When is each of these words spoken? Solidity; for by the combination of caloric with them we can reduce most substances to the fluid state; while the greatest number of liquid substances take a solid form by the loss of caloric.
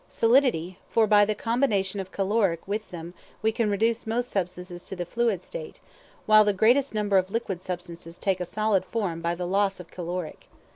Solidity; 0.09 0.79
for 0.89 1.05
by 1.05 1.25
the 1.25 1.35
combination 1.35 1.99
of 1.99 2.11
caloric 2.11 2.67
with 2.67 2.89
them 2.89 3.13
we 3.43 3.51
can 3.51 3.69
reduce 3.69 4.07
most 4.07 4.31
substances 4.31 4.83
to 4.85 4.95
the 4.95 5.05
fluid 5.05 5.43
state; 5.43 5.79
while 6.25 6.43
the 6.43 6.53
greatest 6.53 6.95
number 6.95 7.19
of 7.19 7.29
liquid 7.29 7.61
substances 7.61 8.17
take 8.17 8.39
a 8.39 8.45
solid 8.45 8.83
form 8.83 9.21
by 9.21 9.35
the 9.35 9.45
loss 9.45 9.79
of 9.79 9.91
caloric. 9.91 10.47